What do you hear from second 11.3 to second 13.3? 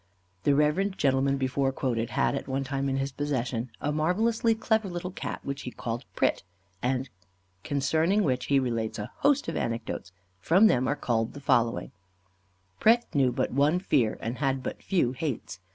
the following: Pret